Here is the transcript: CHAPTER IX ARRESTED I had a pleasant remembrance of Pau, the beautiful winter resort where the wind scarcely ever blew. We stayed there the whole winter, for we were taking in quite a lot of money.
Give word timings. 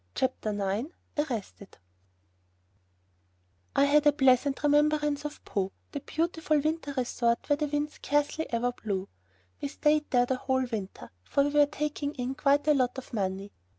CHAPTER 0.15 0.49
IX 0.49 0.89
ARRESTED 1.15 1.77
I 3.75 3.85
had 3.85 4.07
a 4.07 4.11
pleasant 4.11 4.63
remembrance 4.63 5.25
of 5.25 5.45
Pau, 5.45 5.71
the 5.91 5.99
beautiful 5.99 6.59
winter 6.59 6.93
resort 6.97 7.47
where 7.47 7.57
the 7.57 7.67
wind 7.67 7.91
scarcely 7.91 8.51
ever 8.51 8.71
blew. 8.71 9.07
We 9.61 9.67
stayed 9.67 10.09
there 10.09 10.25
the 10.25 10.37
whole 10.37 10.65
winter, 10.65 11.11
for 11.23 11.43
we 11.43 11.51
were 11.51 11.67
taking 11.67 12.15
in 12.15 12.33
quite 12.33 12.67
a 12.67 12.73
lot 12.73 12.97
of 12.97 13.13
money. 13.13 13.51